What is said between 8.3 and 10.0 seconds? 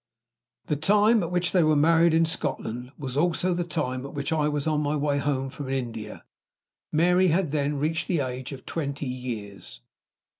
of twenty years.